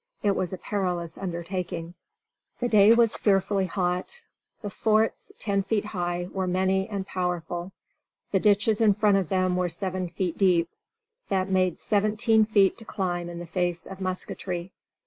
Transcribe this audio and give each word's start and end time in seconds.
It 0.23 0.35
was 0.35 0.51
a 0.51 0.57
perilous 0.57 1.15
undertaking. 1.15 1.93
The 2.59 2.67
day 2.67 2.91
was 2.95 3.15
fearfully 3.15 3.67
hot; 3.67 4.25
the 4.63 4.71
forts, 4.71 5.31
ten 5.37 5.61
feet 5.61 5.85
high, 5.85 6.27
were 6.33 6.47
many 6.47 6.89
and 6.89 7.05
powerful; 7.05 7.71
the 8.31 8.39
ditches 8.39 8.81
in 8.81 8.93
front 8.95 9.17
of 9.17 9.29
them 9.29 9.55
were 9.55 9.69
seven 9.69 10.09
feet 10.09 10.39
deep. 10.39 10.69
That 11.29 11.49
made 11.51 11.79
seventeen 11.79 12.45
feet 12.45 12.79
to 12.79 12.85
climb 12.85 13.29
in 13.29 13.37
the 13.37 13.45
face 13.45 13.85
of 13.85 14.01
musketry. 14.01 14.71